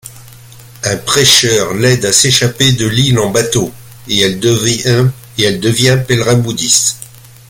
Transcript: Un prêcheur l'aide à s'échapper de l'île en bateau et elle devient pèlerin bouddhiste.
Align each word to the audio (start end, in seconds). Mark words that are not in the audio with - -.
Un 0.83 0.97
prêcheur 0.97 1.75
l'aide 1.75 2.05
à 2.05 2.11
s'échapper 2.11 2.71
de 2.71 2.87
l'île 2.87 3.19
en 3.19 3.29
bateau 3.29 3.71
et 4.07 4.19
elle 4.21 4.39
devient 4.39 5.99
pèlerin 6.07 6.33
bouddhiste. 6.33 6.97